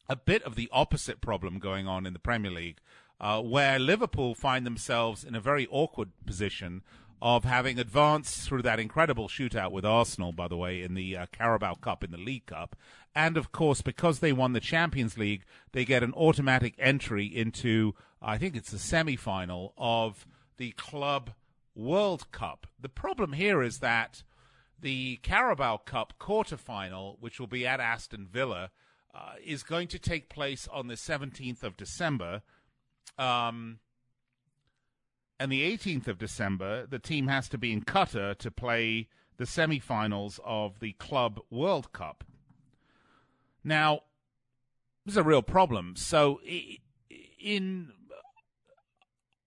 [0.08, 2.78] a bit of the opposite problem going on in the Premier League
[3.22, 6.82] uh, where Liverpool find themselves in a very awkward position
[7.22, 11.28] of having advanced through that incredible shootout with Arsenal, by the way, in the uh,
[11.32, 12.76] Carabao Cup, in the League Cup.
[13.14, 17.94] And of course, because they won the Champions League, they get an automatic entry into,
[18.24, 20.26] I think it's the semi final of
[20.58, 21.30] the Club
[21.76, 22.66] World Cup.
[22.80, 24.24] The problem here is that
[24.80, 28.72] the Carabao Cup quarterfinal, which will be at Aston Villa,
[29.14, 32.42] uh, is going to take place on the 17th of December.
[33.18, 33.80] Um,
[35.40, 39.46] and the 18th of December, the team has to be in Qatar to play the
[39.46, 42.24] semi-finals of the Club World Cup.
[43.64, 44.02] Now,
[45.06, 45.96] this is a real problem.
[45.96, 46.40] So,
[47.40, 47.92] in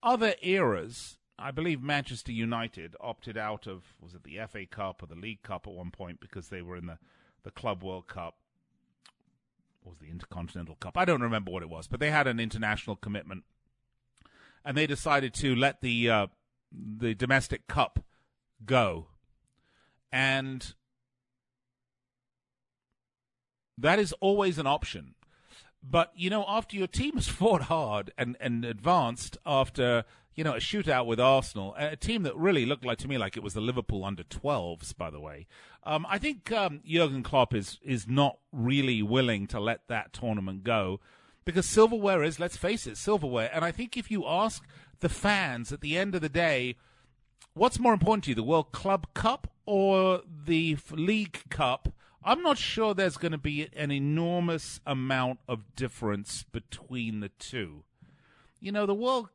[0.03, 5.07] other eras, I believe Manchester United opted out of was it the FA Cup or
[5.07, 6.99] the League Cup at one point because they were in the
[7.43, 8.37] the Club World Cup.
[9.85, 10.97] Was the Intercontinental Cup?
[10.97, 13.45] I don't remember what it was, but they had an international commitment
[14.65, 16.27] and they decided to let the uh,
[16.73, 18.05] the domestic cup
[18.65, 19.09] go,
[20.11, 20.75] and
[23.77, 25.15] that is always an option.
[25.83, 30.55] But you know, after your team has fought hard and, and advanced after you know
[30.55, 33.55] a shootout with Arsenal, a team that really looked like to me like it was
[33.55, 35.47] the Liverpool under 12s, by the way.
[35.85, 40.65] Um, I think um, Jurgen Klopp is is not really willing to let that tournament
[40.65, 41.01] go
[41.45, 43.51] because silverware is, let's face it, silverware.
[43.53, 44.65] And I think if you ask
[45.01, 46.77] the fans at the end of the day,
[47.55, 51.91] what's more important to you, the World Club Cup or the League Cup?
[52.25, 57.85] I'm not sure there's going to be an enormous amount of difference between the two.
[58.61, 59.29] You know, the World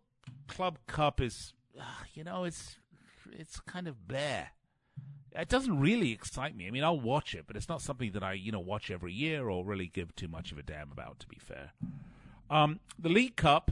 [0.49, 1.53] Club Cup is,
[2.13, 2.77] you know, it's
[3.31, 4.51] it's kind of bare
[5.35, 6.67] it doesn't really excite me.
[6.67, 9.13] I mean, I'll watch it, but it's not something that I, you know, watch every
[9.13, 11.71] year or really give too much of a damn about, to be fair.
[12.49, 13.71] Um, the League Cup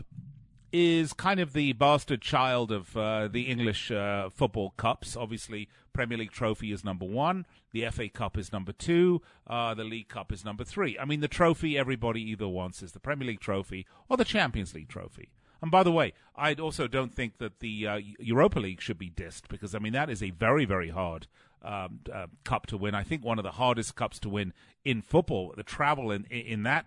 [0.71, 5.15] is kind of the bastard child of uh, the English uh, football cups.
[5.15, 9.83] Obviously, Premier League trophy is number one, the FA Cup is number two, uh, the
[9.83, 10.97] League Cup is number three.
[10.99, 14.75] I mean, the trophy everybody either wants is the Premier League trophy or the Champions
[14.75, 15.29] League trophy.
[15.61, 19.09] And by the way, I also don't think that the uh, Europa League should be
[19.09, 21.27] dissed because I mean that is a very very hard
[21.63, 22.95] um, uh, cup to win.
[22.95, 24.53] I think one of the hardest cups to win
[24.85, 25.53] in football.
[25.55, 26.85] The travel in in that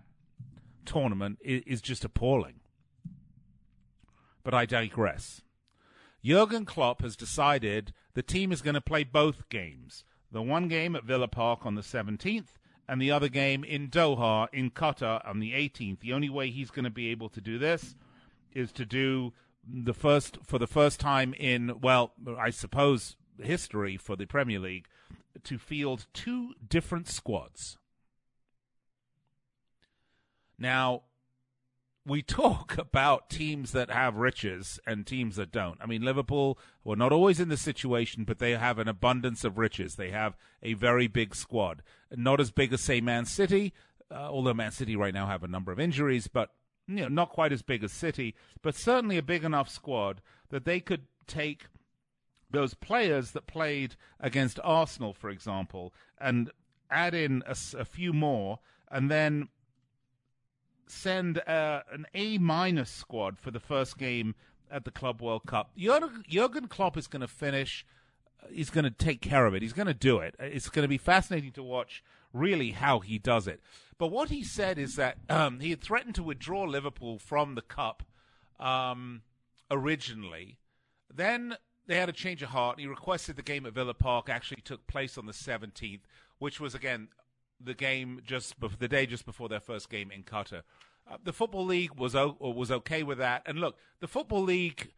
[0.85, 2.61] tournament is, is just appalling.
[4.43, 5.41] But I digress.
[6.23, 10.03] Jurgen Klopp has decided the team is going to play both games.
[10.31, 12.57] The one game at Villa Park on the 17th
[12.87, 15.99] and the other game in Doha in Qatar on the 18th.
[15.99, 17.95] The only way he's going to be able to do this
[18.53, 19.33] is to do
[19.67, 24.87] the first for the first time in well, I suppose history for the Premier League
[25.43, 27.77] to field two different squads.
[30.57, 31.03] Now,
[32.05, 35.77] we talk about teams that have riches and teams that don't.
[35.81, 39.57] I mean, Liverpool were not always in the situation, but they have an abundance of
[39.57, 39.95] riches.
[39.95, 41.83] They have a very big squad.
[42.15, 43.73] Not as big as, say, Man City,
[44.09, 46.49] uh, although Man City right now have a number of injuries, but
[46.87, 50.65] you know, not quite as big as City, but certainly a big enough squad that
[50.65, 51.65] they could take–
[52.51, 56.51] those players that played against Arsenal, for example, and
[56.89, 59.47] add in a, a few more, and then
[60.87, 64.35] send uh, an A minus squad for the first game
[64.69, 65.71] at the Club World Cup.
[65.77, 67.85] Jurgen, Jurgen Klopp is going to finish.
[68.43, 69.61] Uh, he's going to take care of it.
[69.61, 70.35] He's going to do it.
[70.39, 73.61] It's going to be fascinating to watch, really, how he does it.
[73.97, 77.61] But what he said is that um, he had threatened to withdraw Liverpool from the
[77.61, 78.03] cup
[78.59, 79.21] um,
[79.69, 80.57] originally.
[81.13, 81.55] Then
[81.87, 82.79] they had a change of heart.
[82.79, 86.01] He requested the game at Villa Park actually took place on the 17th,
[86.39, 87.09] which was again
[87.63, 90.63] the game just the day just before their first game in Qatar.
[91.09, 93.43] Uh, the football league was o- was okay with that.
[93.45, 94.91] And look, the football league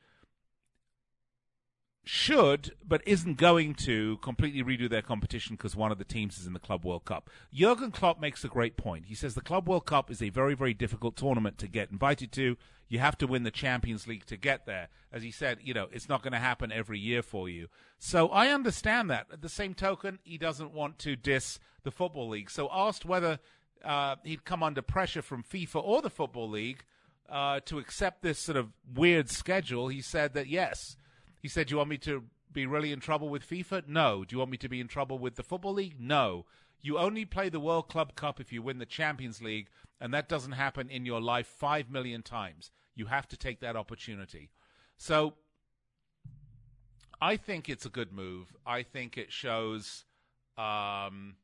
[2.04, 6.46] should, but isn't going to completely redo their competition because one of the teams is
[6.46, 7.30] in the Club World Cup.
[7.54, 9.06] Jurgen Klopp makes a great point.
[9.06, 12.32] He says the Club World Cup is a very, very difficult tournament to get invited
[12.34, 12.58] to.
[12.89, 14.89] You have to win the Champions League to get there.
[15.13, 17.68] As he said, you know, it's not going to happen every year for you.
[18.00, 19.28] So I understand that.
[19.32, 22.52] At the same token, he doesn't want to diss the Football League.
[22.52, 23.39] So asked whether
[23.84, 26.84] uh, he'd come under pressure from FIFA or the Football League
[27.30, 30.98] uh, to accept this sort of weird schedule, he said that yes
[31.43, 33.88] he said, Do you want me to be really in trouble with FIFA?
[33.88, 34.23] No.
[34.23, 35.99] Do you want me to be in trouble with the Football League?
[35.99, 36.45] No.
[36.82, 39.67] You only play the World Club Cup if you win the Champions League,
[39.99, 42.71] and that doesn't happen in your life five million times.
[42.95, 44.51] You have to take that opportunity.
[44.97, 45.34] So
[47.21, 48.56] I think it's a good move.
[48.65, 50.06] I think it shows
[50.58, 51.36] um,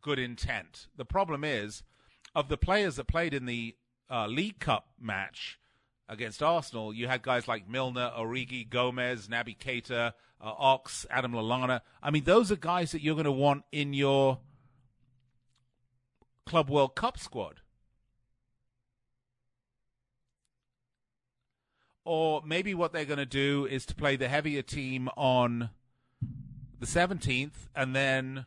[0.00, 0.86] good intent.
[0.96, 1.82] The problem is,
[2.36, 3.74] of the players that played in the
[4.08, 5.58] uh, League Cup match,
[6.08, 11.80] against Arsenal, you had guys like Milner, Origi, Gomez, Naby Keita, uh, Ox, Adam Lallana.
[12.02, 14.38] I mean, those are guys that you're going to want in your
[16.46, 17.60] Club World Cup squad.
[22.04, 25.70] Or maybe what they're going to do is to play the heavier team on
[26.78, 28.44] the 17th and then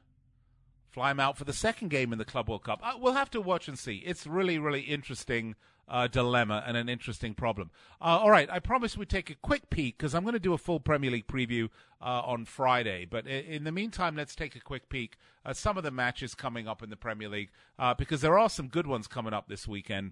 [0.91, 2.81] fly them out for the second game in the Club World Cup.
[2.83, 3.97] Uh, we'll have to watch and see.
[4.05, 5.55] It's really, really interesting
[5.87, 7.71] uh, dilemma and an interesting problem.
[8.01, 10.53] Uh, all right, I promise we take a quick peek because I'm going to do
[10.53, 11.69] a full Premier League preview
[12.01, 13.05] uh, on Friday.
[13.05, 16.67] But in the meantime, let's take a quick peek at some of the matches coming
[16.67, 19.67] up in the Premier League uh, because there are some good ones coming up this
[19.67, 20.11] weekend.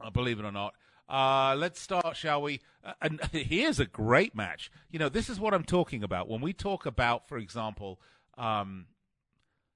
[0.00, 0.74] Uh, believe it or not.
[1.08, 2.60] Uh, let's start, shall we?
[3.02, 4.70] and here's a great match.
[4.90, 8.00] You know, this is what I'm talking about when we talk about, for example.
[8.38, 8.86] Um,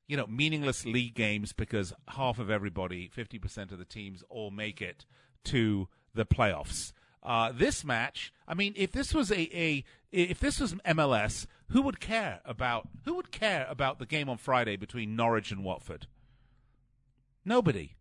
[0.07, 4.83] you know, meaningless league games because half of everybody, 50% of the teams, all make
[4.83, 5.05] it
[5.45, 6.93] to the playoffs.
[7.23, 11.81] Uh, this match, I mean, if this was a, a if this was MLS, who
[11.83, 16.07] would care about who would care about the game on Friday between Norwich and Watford?
[17.45, 17.95] Nobody.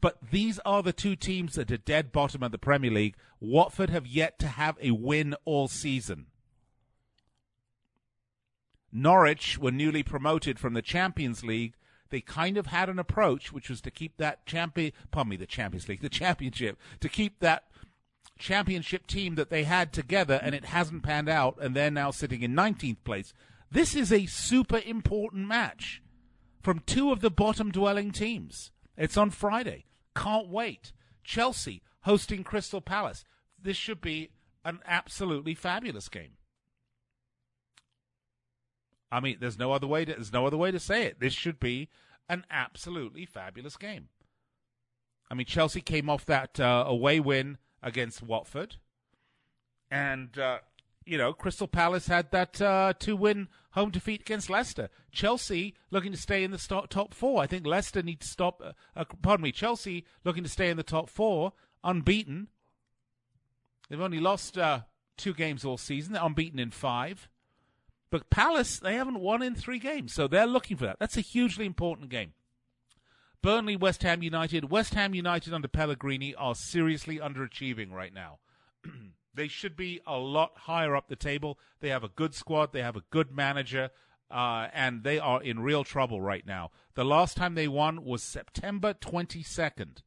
[0.00, 3.16] But these are the two teams at the dead bottom of the Premier League.
[3.40, 6.26] Watford have yet to have a win all season.
[8.96, 11.74] Norwich were newly promoted from the Champions League.
[12.10, 15.46] They kind of had an approach, which was to keep that champion, pardon me, the
[15.46, 17.64] Champions League, the championship, to keep that
[18.38, 22.42] championship team that they had together, and it hasn't panned out, and they're now sitting
[22.42, 23.34] in 19th place.
[23.70, 26.00] This is a super important match
[26.62, 28.70] from two of the bottom dwelling teams.
[28.96, 29.86] It's on Friday.
[30.14, 30.92] Can't wait.
[31.24, 33.24] Chelsea hosting Crystal Palace.
[33.60, 34.30] This should be
[34.64, 36.36] an absolutely fabulous game.
[39.14, 41.20] I mean, there's no other way to there's no other way to say it.
[41.20, 41.88] This should be
[42.28, 44.08] an absolutely fabulous game.
[45.30, 48.74] I mean, Chelsea came off that uh, away win against Watford,
[49.88, 50.58] and uh,
[51.04, 54.88] you know, Crystal Palace had that uh, two-win home defeat against Leicester.
[55.12, 57.40] Chelsea looking to stay in the top four.
[57.40, 58.60] I think Leicester need to stop.
[58.60, 61.52] Uh, uh, pardon me, Chelsea looking to stay in the top four,
[61.84, 62.48] unbeaten.
[63.88, 64.80] They've only lost uh,
[65.16, 66.14] two games all season.
[66.14, 67.28] They're unbeaten in five.
[68.10, 70.98] But Palace, they haven't won in three games, so they're looking for that.
[71.00, 72.34] That's a hugely important game.
[73.42, 74.70] Burnley, West Ham United.
[74.70, 78.38] West Ham United under Pellegrini are seriously underachieving right now.
[79.34, 81.58] they should be a lot higher up the table.
[81.80, 83.90] They have a good squad, they have a good manager,
[84.30, 86.70] uh, and they are in real trouble right now.
[86.94, 89.98] The last time they won was September 22nd.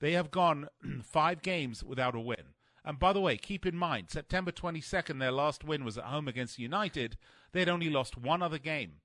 [0.00, 0.68] They have gone
[1.02, 2.54] five games without a win.
[2.88, 6.26] And by the way, keep in mind, September 22nd, their last win was at home
[6.26, 7.18] against United.
[7.52, 9.02] They had only lost one other game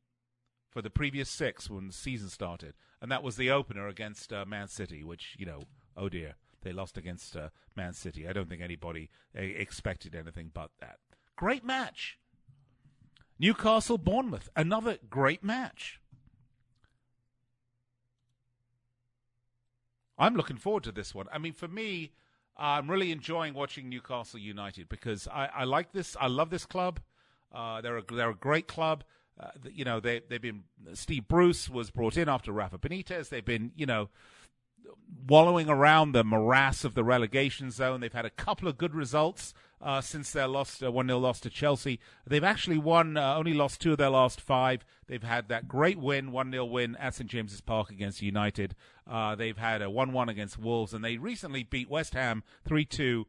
[0.70, 4.46] for the previous six when the season started, and that was the opener against uh,
[4.48, 5.64] Man City, which, you know,
[5.98, 8.26] oh dear, they lost against uh, Man City.
[8.26, 11.00] I don't think anybody uh, expected anything but that.
[11.36, 12.18] Great match.
[13.38, 16.00] Newcastle Bournemouth, another great match.
[20.18, 21.28] I'm looking forward to this one.
[21.34, 22.14] I mean, for me,
[22.58, 26.16] I'm really enjoying watching Newcastle United because I, I like this.
[26.20, 27.00] I love this club.
[27.54, 29.04] Uh, they're a they're a great club.
[29.40, 30.64] Uh, you know they they've been
[30.94, 33.30] Steve Bruce was brought in after Rafa Benitez.
[33.30, 34.10] They've been you know
[35.28, 38.02] wallowing around the morass of the relegation zone.
[38.02, 41.40] They've had a couple of good results uh, since their lost uh, one 0 loss
[41.42, 42.00] to Chelsea.
[42.26, 44.86] They've actually won uh, only lost two of their last five.
[45.08, 48.76] They've had that great win one 0 win at St James's Park against United.
[49.10, 52.86] Uh, they've had a one one against Wolves, and they recently beat West Ham three
[52.86, 53.28] two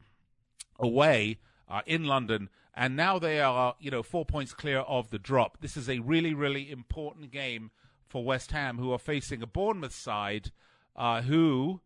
[0.78, 1.38] away
[1.68, 2.48] uh, in London.
[2.76, 5.58] And now they are, you know, four points clear of the drop.
[5.60, 7.70] This is a really, really important game
[8.08, 10.50] for West Ham, who are facing a Bournemouth side
[10.96, 11.80] uh, who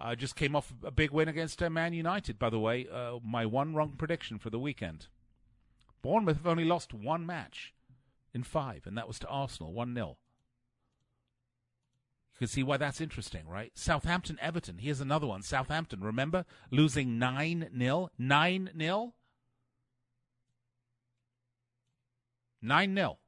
[0.00, 2.86] uh, just came off a big win against uh, Man United, by the way.
[2.92, 5.06] Uh, my one wrong prediction for the weekend.
[6.02, 7.72] Bournemouth have only lost one match
[8.34, 10.16] in five, and that was to Arsenal, 1 0.
[12.34, 13.70] You can see why that's interesting, right?
[13.74, 14.78] Southampton Everton.
[14.78, 15.42] Here's another one.
[15.42, 16.44] Southampton, remember?
[16.70, 18.10] Losing 9 0.
[18.18, 19.14] 9 0.
[22.60, 23.18] 9 0.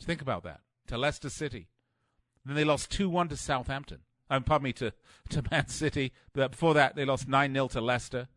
[0.00, 0.60] Think about that.
[0.86, 1.68] To Leicester City.
[2.44, 4.00] Then they lost 2 1 to Southampton.
[4.30, 4.92] Um, pardon me, to,
[5.30, 6.12] to Man City.
[6.32, 8.28] But before that, they lost 9 0 to Leicester.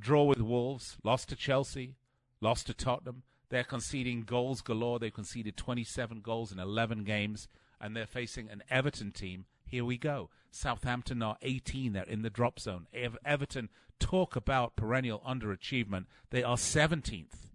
[0.00, 0.96] Draw with Wolves.
[1.02, 1.94] Lost to Chelsea.
[2.40, 3.22] Lost to Tottenham.
[3.48, 4.98] They're conceding goals galore.
[4.98, 7.48] They've conceded 27 goals in 11 games.
[7.80, 9.44] And they're facing an Everton team.
[9.64, 10.30] Here we go.
[10.50, 11.92] Southampton are 18.
[11.92, 12.86] They're in the drop zone.
[12.92, 16.06] Ever- Everton talk about perennial underachievement.
[16.30, 17.48] They are 17th.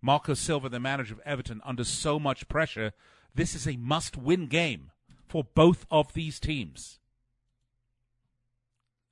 [0.00, 2.92] Marco Silva, the manager of Everton, under so much pressure.
[3.34, 4.90] This is a must win game
[5.34, 7.00] for both of these teams.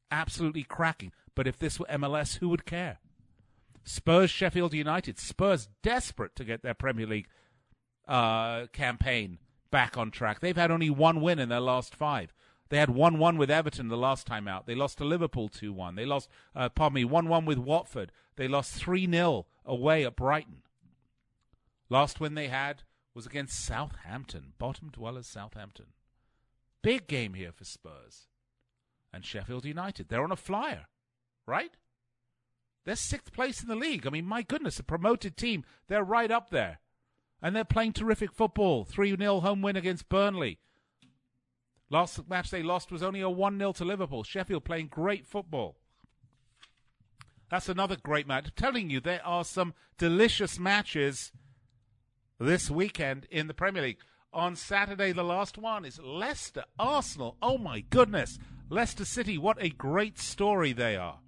[0.09, 1.11] Absolutely cracking.
[1.35, 3.01] But if this were MLS, who would care?
[3.83, 5.19] Spurs, Sheffield United.
[5.19, 7.27] Spurs desperate to get their Premier League
[8.07, 9.39] uh, campaign
[9.73, 10.39] back on track.
[10.39, 12.33] They've had only one win in their last five.
[12.69, 14.67] They had 1 1 with Everton the last time out.
[14.67, 15.97] They lost to Liverpool 2 1.
[15.97, 18.13] They lost, uh, pardon me, 1 1 with Watford.
[18.37, 20.63] They lost 3 0 away at Brighton.
[21.91, 25.87] Last win they had was against Southampton, bottom dwellers Southampton.
[26.83, 28.27] Big game here for Spurs.
[29.13, 30.09] And Sheffield United.
[30.09, 30.87] They're on a flyer,
[31.47, 31.73] right?
[32.85, 34.07] They're sixth place in the league.
[34.07, 35.65] I mean, my goodness, a promoted team.
[35.89, 36.81] They're right up there.
[37.41, 38.85] And they're playing terrific football.
[38.85, 40.59] 3 0 home win against Burnley.
[41.91, 44.25] Last match they lost was only a 1 0 to Liverpool.
[44.25, 45.77] Sheffield playing great football.
[47.51, 48.47] That's another great match.
[48.47, 51.33] I'm telling you, there are some delicious matches
[52.41, 53.99] this weekend in the Premier League.
[54.33, 57.37] On Saturday, the last one is Leicester Arsenal.
[57.43, 58.39] Oh my goodness.
[58.71, 61.19] Leicester City, what a great story they are.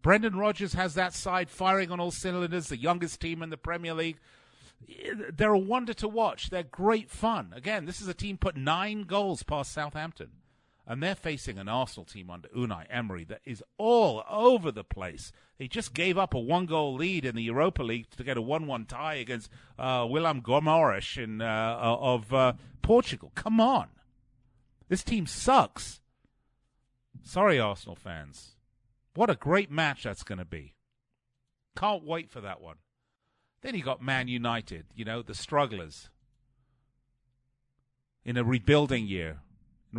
[0.00, 3.94] Brendan Rodgers has that side firing on all cylinders, the youngest team in the Premier
[3.94, 4.18] League.
[5.32, 6.50] They're a wonder to watch.
[6.50, 7.52] They're great fun.
[7.54, 10.30] Again, this is a team put nine goals past Southampton.
[10.90, 15.32] And they're facing an Arsenal team under Unai Emery that is all over the place.
[15.58, 18.42] He just gave up a one goal lead in the Europa League to get a
[18.42, 23.32] 1 1 tie against uh, Willem Gomoris in, uh, of uh, Portugal.
[23.34, 23.88] Come on.
[24.88, 26.00] This team sucks.
[27.22, 28.56] Sorry, Arsenal fans.
[29.14, 30.72] What a great match that's going to be.
[31.76, 32.76] Can't wait for that one.
[33.60, 36.08] Then you got Man United, you know, the strugglers
[38.24, 39.40] in a rebuilding year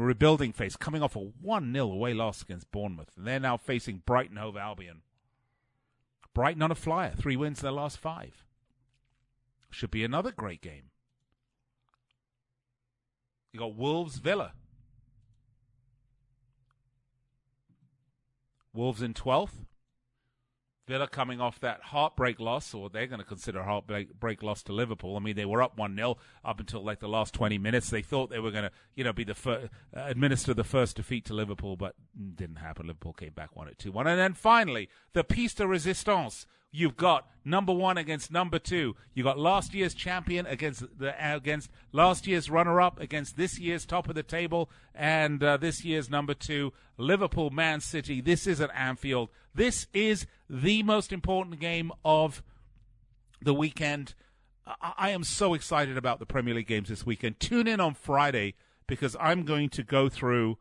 [0.01, 3.11] rebuilding phase, coming off a 1 0 away loss against Bournemouth.
[3.17, 5.01] And they're now facing Brighton Hove Albion.
[6.33, 8.45] Brighton on a flyer, three wins in their last five.
[9.71, 10.91] Should be another great game.
[13.51, 14.53] You got Wolves Villa.
[18.73, 19.65] Wolves in 12th.
[20.89, 24.73] Villa coming off that heartbreak loss, or they're going to consider a heartbreak loss to
[24.73, 25.15] Liverpool.
[25.15, 27.91] I mean, they were up 1 0 up until like the last 20 minutes.
[27.91, 31.25] They thought they were going to, you know, be the uh, administer the first defeat
[31.25, 31.93] to Liverpool, but
[32.35, 32.87] didn't happen.
[32.87, 34.07] Liverpool came back 1 2 1.
[34.07, 36.47] And then finally, the piece de resistance.
[36.71, 38.95] You've got number one against number two.
[39.15, 44.07] You've got last year's champion against the against last year's runner-up against this year's top
[44.07, 48.21] of the table, and uh, this year's number two, Liverpool, Man City.
[48.21, 49.29] This is at Anfield.
[49.59, 52.41] This is the most important game of
[53.41, 54.15] the weekend.
[54.65, 57.41] I, I am so excited about the Premier League games this weekend.
[57.41, 58.53] Tune in on Friday
[58.87, 60.59] because I'm going to go through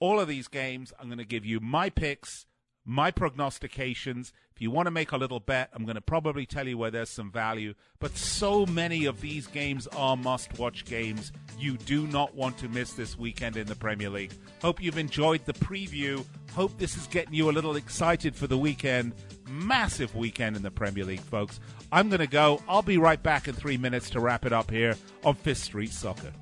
[0.00, 0.92] all of these games.
[1.00, 2.44] I'm going to give you my picks
[2.84, 4.32] my prognostications.
[4.54, 6.90] If you want to make a little bet, I'm going to probably tell you where
[6.90, 7.74] there's some value.
[7.98, 11.32] But so many of these games are must watch games.
[11.58, 14.32] You do not want to miss this weekend in the Premier League.
[14.60, 16.24] Hope you've enjoyed the preview.
[16.54, 19.14] Hope this is getting you a little excited for the weekend.
[19.48, 21.60] Massive weekend in the Premier League, folks.
[21.92, 22.62] I'm going to go.
[22.68, 25.92] I'll be right back in three minutes to wrap it up here on Fifth Street
[25.92, 26.32] Soccer.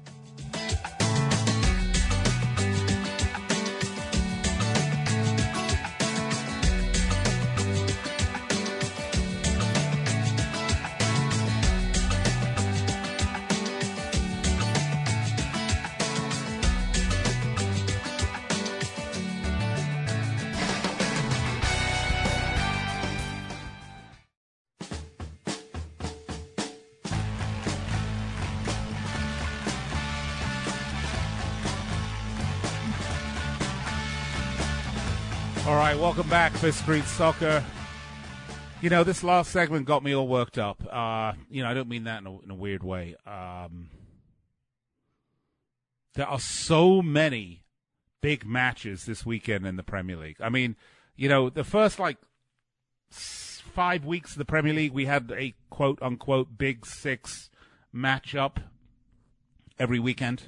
[36.19, 37.65] Welcome back, Fifth Street Soccer.
[38.81, 40.83] You know, this last segment got me all worked up.
[40.93, 43.15] Uh, you know, I don't mean that in a, in a weird way.
[43.25, 43.91] Um,
[46.15, 47.63] there are so many
[48.21, 50.39] big matches this weekend in the Premier League.
[50.41, 50.75] I mean,
[51.15, 52.17] you know, the first like
[53.13, 57.49] five weeks of the Premier League, we had a quote unquote big six
[57.95, 58.57] matchup
[59.79, 60.43] every weekend.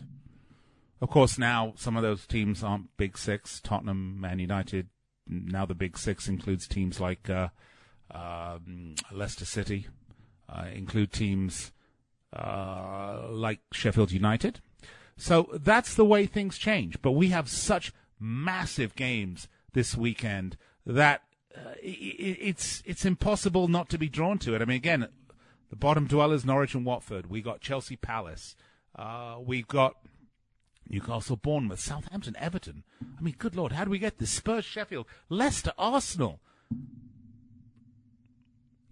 [1.01, 3.61] Of course, now some of those teams aren't big six.
[3.61, 4.89] Tottenham, Man United.
[5.31, 7.49] Now the big six includes teams like uh,
[8.11, 9.87] um, Leicester City,
[10.49, 11.73] uh, include teams
[12.37, 14.61] uh, like Sheffield United.
[15.17, 17.01] So that's the way things change.
[17.03, 21.23] But we have such massive games this weekend that
[21.57, 24.63] uh, it, it's it's impossible not to be drawn to it.
[24.63, 25.09] I mean, again,
[25.69, 27.31] the bottom dwellers, Norwich and Watford.
[27.31, 28.57] We got Chelsea Palace.
[28.97, 29.97] Uh, we've got
[30.91, 32.83] Newcastle, Bournemouth, Southampton, Everton.
[33.17, 34.31] I mean, good lord, how do we get this?
[34.31, 36.41] Spurs, Sheffield, Leicester, Arsenal,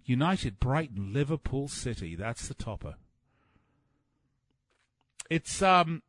[0.05, 2.15] United, Brighton, Liverpool, City.
[2.15, 2.95] That's the topper.
[5.29, 6.01] It's um,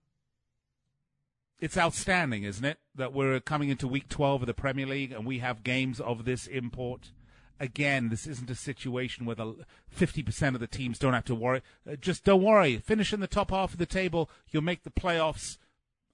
[1.61, 5.26] it's outstanding, isn't it, that we're coming into week 12 of the Premier League and
[5.26, 7.11] we have games of this import.
[7.59, 11.61] Again, this isn't a situation where the 50% of the teams don't have to worry.
[11.86, 12.78] Uh, just don't worry.
[12.78, 14.30] Finish in the top half of the table.
[14.49, 15.59] You'll make the playoffs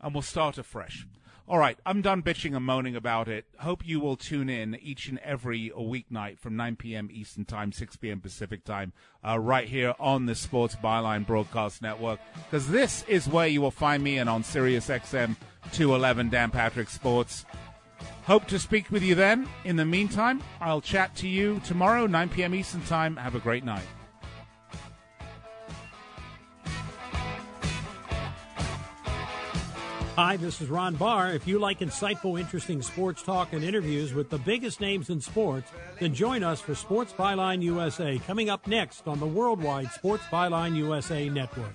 [0.00, 1.06] and we'll start afresh.
[1.48, 3.44] All right, I'm done bitching and moaning about it.
[3.60, 7.08] Hope you will tune in each and every weeknight from 9 p.m.
[7.12, 8.20] Eastern Time, 6 p.m.
[8.20, 8.92] Pacific Time,
[9.24, 12.18] uh, right here on the Sports Byline Broadcast Network,
[12.50, 15.36] because this is where you will find me and on Sirius XM
[15.70, 17.44] 211 Dan Patrick Sports.
[18.24, 19.48] Hope to speak with you then.
[19.64, 22.56] In the meantime, I'll chat to you tomorrow, 9 p.m.
[22.56, 23.16] Eastern Time.
[23.16, 23.86] Have a great night.
[30.16, 31.34] Hi, this is Ron Barr.
[31.34, 35.70] If you like insightful, interesting sports talk and interviews with the biggest names in sports,
[36.00, 40.74] then join us for Sports Byline USA coming up next on the worldwide Sports Byline
[40.74, 41.74] USA network.